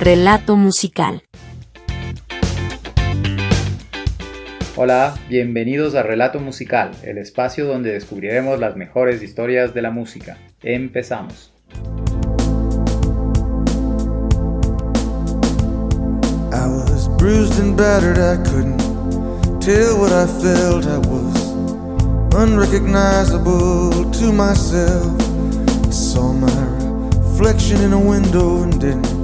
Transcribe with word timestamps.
Relato 0.00 0.56
musical. 0.56 1.22
Hola, 4.74 5.14
bienvenidos 5.28 5.94
a 5.94 6.02
Relato 6.02 6.40
Musical, 6.40 6.90
el 7.04 7.16
espacio 7.18 7.64
donde 7.64 7.92
descubriremos 7.92 8.58
las 8.58 8.74
mejores 8.74 9.22
historias 9.22 9.72
de 9.72 9.82
la 9.82 9.92
música. 9.92 10.36
Empezamos. 10.64 11.52
I 16.52 16.66
was 16.66 17.08
bruised 17.16 17.60
and 17.60 17.76
battered, 17.76 18.18
I 18.18 18.36
couldn't 18.50 18.80
tell 19.60 19.96
what 20.00 20.10
I 20.10 20.26
felt. 20.42 20.86
I 20.86 20.98
was 20.98 21.54
unrecognizable 22.34 24.10
to 24.10 24.32
myself. 24.32 25.14
I 25.86 25.90
saw 25.90 26.32
my 26.32 26.50
reflection 27.16 27.80
in 27.80 27.92
a 27.92 27.98
window 27.98 28.64
and 28.64 28.80
didn't 28.80 29.23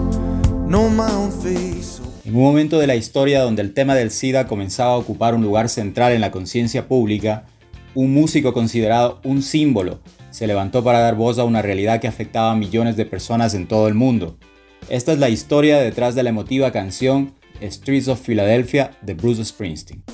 En 2.24 2.36
un 2.36 2.42
momento 2.44 2.78
de 2.78 2.86
la 2.86 2.94
historia 2.94 3.40
donde 3.40 3.60
el 3.60 3.74
tema 3.74 3.96
del 3.96 4.12
SIDA 4.12 4.46
comenzaba 4.46 4.92
a 4.92 4.98
ocupar 4.98 5.34
un 5.34 5.42
lugar 5.42 5.68
central 5.68 6.12
en 6.12 6.20
la 6.20 6.30
conciencia 6.30 6.86
pública, 6.86 7.44
un 7.96 8.14
músico 8.14 8.52
considerado 8.52 9.20
un 9.24 9.42
símbolo 9.42 9.98
se 10.30 10.46
levantó 10.46 10.84
para 10.84 11.00
dar 11.00 11.16
voz 11.16 11.40
a 11.40 11.44
una 11.44 11.60
realidad 11.60 12.00
que 12.00 12.06
afectaba 12.06 12.52
a 12.52 12.54
millones 12.54 12.96
de 12.96 13.04
personas 13.04 13.54
en 13.54 13.66
todo 13.66 13.88
el 13.88 13.94
mundo. 13.94 14.36
Esta 14.88 15.12
es 15.12 15.18
la 15.18 15.28
historia 15.28 15.80
detrás 15.80 16.14
de 16.14 16.22
la 16.22 16.30
emotiva 16.30 16.70
canción 16.70 17.34
Streets 17.60 18.06
of 18.06 18.24
Philadelphia 18.24 18.92
de 19.02 19.14
Bruce 19.14 19.44
Springsteen. 19.44 20.04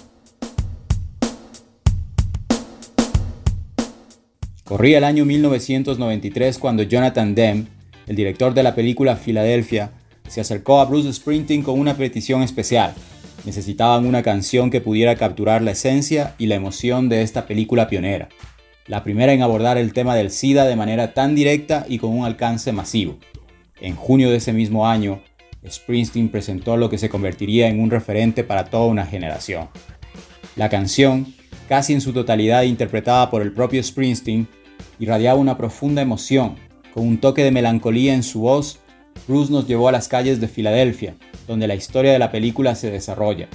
Corría 4.65 4.97
el 4.97 5.05
año 5.05 5.27
1993 5.27 6.57
cuando 6.57 6.83
Jonathan 6.83 7.35
Demme, 7.35 7.67
el 8.07 8.17
director 8.17 8.55
de 8.55 8.63
la 8.63 8.75
película 8.75 9.17
Philadelphia, 9.17 9.93
se 10.29 10.41
acercó 10.41 10.81
a 10.81 10.85
Bruce 10.85 11.13
Springsteen 11.13 11.63
con 11.63 11.79
una 11.79 11.97
petición 11.97 12.43
especial. 12.43 12.95
Necesitaban 13.45 14.07
una 14.07 14.23
canción 14.23 14.71
que 14.71 14.81
pudiera 14.81 15.17
capturar 15.17 15.63
la 15.63 15.73
esencia 15.73 16.35
y 16.39 16.47
la 16.47 16.57
emoción 16.57 17.09
de 17.09 17.23
esta 17.23 17.47
película 17.47 17.89
pionera, 17.89 18.29
la 18.87 19.05
primera 19.05 19.33
en 19.33 19.43
abordar 19.43 19.79
el 19.79 19.93
tema 19.93 20.15
del 20.15 20.31
SIDA 20.31 20.65
de 20.65 20.77
manera 20.77 21.15
tan 21.15 21.35
directa 21.35 21.87
y 21.89 21.99
con 21.99 22.11
un 22.11 22.25
alcance 22.25 22.73
masivo. 22.73 23.19
En 23.81 23.95
junio 23.95 24.31
de 24.31 24.37
ese 24.37 24.53
mismo 24.53 24.87
año, 24.87 25.21
Springsteen 25.69 26.29
presentó 26.29 26.77
lo 26.77 26.89
que 26.89 26.99
se 26.99 27.09
convertiría 27.09 27.69
en 27.69 27.81
un 27.81 27.91
referente 27.91 28.45
para 28.45 28.67
toda 28.67 28.87
una 28.87 29.07
generación. 29.07 29.69
La 30.55 30.69
canción, 30.69 31.35
casi 31.69 31.93
en 31.93 32.01
su 32.01 32.13
totalidad 32.13 32.63
interpretada 32.63 33.31
por 33.31 33.43
el 33.43 33.53
propio 33.53 33.83
Springsteen, 33.83 34.49
irradiaba 34.99 35.39
una 35.39 35.57
profunda 35.59 36.03
emoción, 36.03 36.57
con 36.95 37.07
un 37.07 37.19
toque 37.19 37.45
de 37.45 37.51
melancolía 37.51 38.15
en 38.15 38.23
su 38.23 38.41
voz 38.41 38.81
Bruce 39.29 39.53
nos 39.53 39.67
llevó 39.67 39.89
a 39.89 39.93
las 39.93 40.09
calles 40.09 40.41
de 40.41 40.49
Filadelfia, 40.49 41.15
donde 41.49 41.67
la 41.67 41.75
historia 41.75 42.13
de 42.13 42.19
la 42.19 42.31
película 42.31 42.75
se 42.75 42.91
desarrolla. 42.91 43.49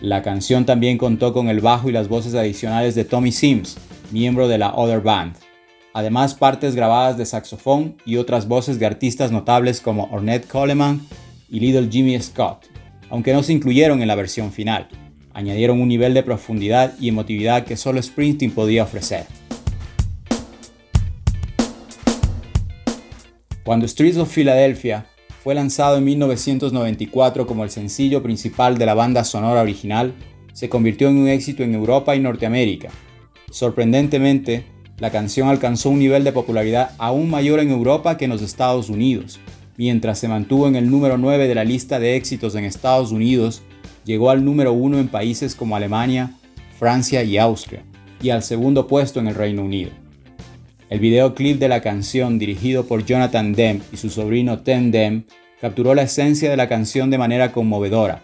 La 0.00 0.22
canción 0.22 0.66
también 0.66 0.98
contó 0.98 1.32
con 1.32 1.48
el 1.48 1.60
bajo 1.60 1.88
y 1.88 1.92
las 1.92 2.08
voces 2.08 2.34
adicionales 2.34 2.94
de 2.94 3.04
Tommy 3.04 3.30
Sims, 3.30 3.76
miembro 4.10 4.48
de 4.48 4.58
la 4.58 4.74
Other 4.74 5.00
Band. 5.00 5.36
Además, 5.92 6.34
partes 6.34 6.74
grabadas 6.74 7.16
de 7.16 7.26
saxofón 7.26 7.96
y 8.04 8.16
otras 8.16 8.48
voces 8.48 8.80
de 8.80 8.86
artistas 8.86 9.30
notables 9.30 9.80
como 9.80 10.08
Ornette 10.10 10.48
Coleman 10.48 11.00
y 11.48 11.60
Little 11.60 11.88
Jimmy 11.88 12.20
Scott, 12.20 12.66
aunque 13.08 13.32
no 13.32 13.44
se 13.44 13.52
incluyeron 13.52 14.02
en 14.02 14.08
la 14.08 14.16
versión 14.16 14.50
final. 14.50 14.88
Añadieron 15.32 15.80
un 15.80 15.88
nivel 15.88 16.14
de 16.14 16.24
profundidad 16.24 16.94
y 16.98 17.08
emotividad 17.08 17.64
que 17.64 17.76
solo 17.76 18.02
Springsteen 18.02 18.50
podía 18.50 18.82
ofrecer. 18.82 19.26
Cuando 23.64 23.88
Streets 23.88 24.18
of 24.18 24.30
Philadelphia 24.30 25.06
fue 25.42 25.54
lanzado 25.54 25.96
en 25.96 26.04
1994 26.04 27.46
como 27.46 27.64
el 27.64 27.70
sencillo 27.70 28.22
principal 28.22 28.76
de 28.76 28.84
la 28.84 28.92
banda 28.92 29.24
sonora 29.24 29.62
original, 29.62 30.12
se 30.52 30.68
convirtió 30.68 31.08
en 31.08 31.16
un 31.16 31.28
éxito 31.28 31.62
en 31.62 31.74
Europa 31.74 32.14
y 32.14 32.20
Norteamérica. 32.20 32.90
Sorprendentemente, 33.50 34.66
la 34.98 35.10
canción 35.10 35.48
alcanzó 35.48 35.88
un 35.88 35.98
nivel 35.98 36.24
de 36.24 36.32
popularidad 36.32 36.90
aún 36.98 37.30
mayor 37.30 37.58
en 37.58 37.70
Europa 37.70 38.18
que 38.18 38.26
en 38.26 38.32
los 38.32 38.42
Estados 38.42 38.90
Unidos. 38.90 39.40
Mientras 39.78 40.18
se 40.18 40.28
mantuvo 40.28 40.68
en 40.68 40.76
el 40.76 40.90
número 40.90 41.16
9 41.16 41.48
de 41.48 41.54
la 41.54 41.64
lista 41.64 41.98
de 41.98 42.16
éxitos 42.16 42.54
en 42.56 42.64
Estados 42.64 43.12
Unidos, 43.12 43.62
llegó 44.04 44.28
al 44.28 44.44
número 44.44 44.74
1 44.74 44.98
en 44.98 45.08
países 45.08 45.54
como 45.54 45.74
Alemania, 45.74 46.34
Francia 46.78 47.22
y 47.22 47.38
Austria, 47.38 47.82
y 48.22 48.28
al 48.28 48.42
segundo 48.42 48.86
puesto 48.86 49.20
en 49.20 49.28
el 49.28 49.34
Reino 49.34 49.62
Unido. 49.62 50.03
El 50.94 51.00
videoclip 51.00 51.58
de 51.58 51.68
la 51.68 51.80
canción, 51.80 52.38
dirigido 52.38 52.86
por 52.86 53.04
Jonathan 53.04 53.52
Demme 53.52 53.82
y 53.92 53.96
su 53.96 54.10
sobrino 54.10 54.60
Ten 54.60 54.92
Demme, 54.92 55.24
capturó 55.60 55.92
la 55.92 56.02
esencia 56.02 56.48
de 56.48 56.56
la 56.56 56.68
canción 56.68 57.10
de 57.10 57.18
manera 57.18 57.50
conmovedora. 57.50 58.22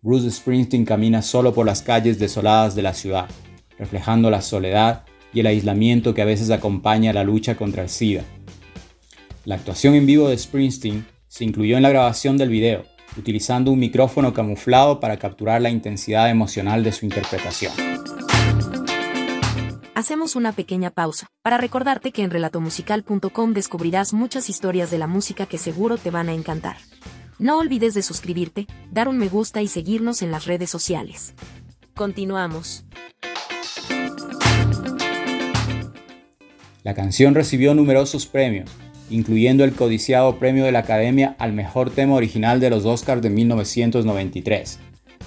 Bruce 0.00 0.30
Springsteen 0.30 0.84
camina 0.84 1.22
solo 1.22 1.52
por 1.52 1.66
las 1.66 1.82
calles 1.82 2.20
desoladas 2.20 2.76
de 2.76 2.82
la 2.82 2.94
ciudad, 2.94 3.26
reflejando 3.80 4.30
la 4.30 4.42
soledad 4.42 5.02
y 5.32 5.40
el 5.40 5.48
aislamiento 5.48 6.14
que 6.14 6.22
a 6.22 6.24
veces 6.24 6.52
acompaña 6.52 7.12
la 7.12 7.24
lucha 7.24 7.56
contra 7.56 7.82
el 7.82 7.88
SIDA. 7.88 8.22
La 9.44 9.56
actuación 9.56 9.96
en 9.96 10.06
vivo 10.06 10.28
de 10.28 10.38
Springsteen 10.38 11.04
se 11.26 11.42
incluyó 11.42 11.76
en 11.76 11.82
la 11.82 11.90
grabación 11.90 12.36
del 12.36 12.48
video, 12.48 12.84
utilizando 13.18 13.72
un 13.72 13.80
micrófono 13.80 14.32
camuflado 14.32 15.00
para 15.00 15.16
capturar 15.16 15.60
la 15.60 15.70
intensidad 15.70 16.30
emocional 16.30 16.84
de 16.84 16.92
su 16.92 17.06
interpretación. 17.06 17.72
Hacemos 19.96 20.34
una 20.34 20.50
pequeña 20.50 20.90
pausa 20.90 21.28
para 21.40 21.56
recordarte 21.56 22.10
que 22.10 22.22
en 22.22 22.30
relatomusical.com 22.30 23.52
descubrirás 23.52 24.12
muchas 24.12 24.50
historias 24.50 24.90
de 24.90 24.98
la 24.98 25.06
música 25.06 25.46
que 25.46 25.56
seguro 25.56 25.98
te 25.98 26.10
van 26.10 26.28
a 26.28 26.32
encantar. 26.32 26.78
No 27.38 27.58
olvides 27.58 27.94
de 27.94 28.02
suscribirte, 28.02 28.66
dar 28.90 29.06
un 29.06 29.18
me 29.18 29.28
gusta 29.28 29.62
y 29.62 29.68
seguirnos 29.68 30.22
en 30.22 30.32
las 30.32 30.46
redes 30.46 30.68
sociales. 30.68 31.34
Continuamos. 31.94 32.84
La 36.82 36.94
canción 36.94 37.36
recibió 37.36 37.72
numerosos 37.76 38.26
premios, 38.26 38.68
incluyendo 39.10 39.62
el 39.62 39.74
codiciado 39.74 40.40
premio 40.40 40.64
de 40.64 40.72
la 40.72 40.80
Academia 40.80 41.36
al 41.38 41.52
mejor 41.52 41.90
tema 41.90 42.14
original 42.14 42.58
de 42.58 42.70
los 42.70 42.84
Oscars 42.84 43.22
de 43.22 43.30
1993. 43.30 44.80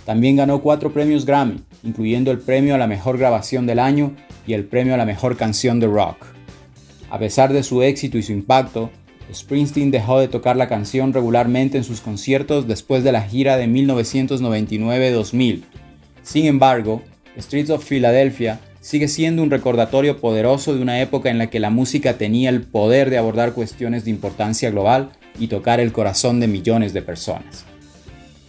También 0.06 0.36
ganó 0.36 0.62
cuatro 0.62 0.92
premios 0.92 1.26
Grammy, 1.26 1.64
incluyendo 1.84 2.32
el 2.32 2.40
premio 2.40 2.76
a 2.76 2.78
la 2.78 2.88
mejor 2.88 3.18
grabación 3.18 3.66
del 3.66 3.80
año 3.80 4.14
y 4.48 4.54
el 4.54 4.66
premio 4.66 4.96
a 4.96 4.98
la 4.98 5.06
mejor 5.06 5.38
canción 5.38 5.80
de 5.80 5.88
rock. 5.88 6.26
A 7.10 7.20
pesar 7.20 7.54
de 7.54 7.64
su 7.64 7.84
éxito 7.84 8.18
y 8.18 8.24
su 8.24 8.32
impacto, 8.32 8.90
Springsteen 9.34 9.92
dejó 9.92 10.20
de 10.20 10.28
tocar 10.28 10.56
la 10.56 10.70
canción 10.70 11.14
regularmente 11.14 11.78
en 11.78 11.84
sus 11.84 12.02
conciertos 12.02 12.68
después 12.68 13.04
de 13.04 13.12
la 13.12 13.22
gira 13.22 13.58
de 13.58 13.68
1999-2000. 13.68 15.64
Sin 16.24 16.46
embargo, 16.46 17.02
Streets 17.38 17.70
of 17.70 17.88
Philadelphia 17.88 18.60
sigue 18.80 19.10
siendo 19.10 19.44
un 19.44 19.52
recordatorio 19.52 20.20
poderoso 20.20 20.74
de 20.74 20.82
una 20.82 21.02
época 21.02 21.30
en 21.30 21.38
la 21.38 21.50
que 21.50 21.60
la 21.60 21.70
música 21.70 22.18
tenía 22.18 22.50
el 22.50 22.62
poder 22.62 23.10
de 23.10 23.18
abordar 23.18 23.54
cuestiones 23.54 24.06
de 24.06 24.12
importancia 24.12 24.72
global 24.72 25.10
y 25.38 25.48
tocar 25.48 25.82
el 25.82 25.92
corazón 25.92 26.40
de 26.40 26.48
millones 26.48 26.94
de 26.94 27.02
personas. 27.02 27.66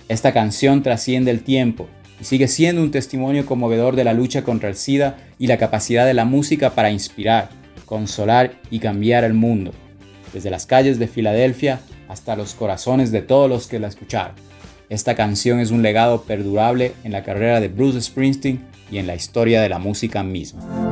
Esta 0.09 0.33
canción 0.33 0.83
trasciende 0.83 1.33
el 1.33 1.43
tiempo 1.43 1.89
y 2.21 2.25
sigue 2.25 2.49
siendo 2.49 2.83
un 2.83 2.91
testimonio 2.91 3.47
conmovedor 3.47 3.97
de 3.97 4.05
la 4.05 4.13
lucha 4.13 4.43
contra 4.43 4.69
el 4.69 4.77
SIDA 4.77 5.17
y 5.39 5.47
la 5.47 5.59
capacidad 5.59 6.07
de 6.07 6.15
la 6.15 6.25
música 6.25 6.71
para 6.71 6.91
inspirar, 6.91 7.51
consolar 7.87 8.53
y 8.71 8.81
cambiar 8.81 9.25
el 9.25 9.35
mundo, 9.35 9.73
desde 10.33 10.51
las 10.51 10.67
calles 10.67 10.99
de 10.99 11.09
Filadelfia 11.09 11.81
hasta 12.09 12.37
los 12.37 12.55
corazones 12.55 13.13
de 13.13 13.23
todos 13.23 13.49
los 13.49 13.67
que 13.67 13.79
la 13.79 13.89
escucharon. 13.89 14.35
Esta 14.89 15.15
canción 15.15 15.61
es 15.61 15.71
un 15.71 15.83
legado 15.83 16.23
perdurable 16.23 16.93
en 17.05 17.13
la 17.13 17.23
carrera 17.23 17.61
de 17.61 17.69
Bruce 17.69 18.01
Springsteen 18.01 18.65
y 18.91 18.97
en 18.99 19.07
la 19.07 19.15
historia 19.15 19.61
de 19.61 19.69
la 19.69 19.79
música 19.79 20.23
misma. 20.23 20.91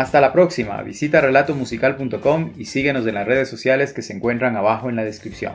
Hasta 0.00 0.22
la 0.22 0.32
próxima, 0.32 0.80
visita 0.80 1.20
relatomusical.com 1.20 2.52
y 2.56 2.64
síguenos 2.64 3.06
en 3.06 3.16
las 3.16 3.26
redes 3.26 3.50
sociales 3.50 3.92
que 3.92 4.00
se 4.00 4.14
encuentran 4.14 4.56
abajo 4.56 4.88
en 4.88 4.96
la 4.96 5.04
descripción. 5.04 5.52